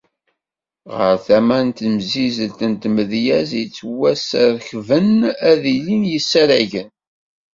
[0.97, 5.09] Ɣer tama n temsizzelt n tmedyazt yettwasrekben
[5.49, 6.89] ad ilin yisaragen.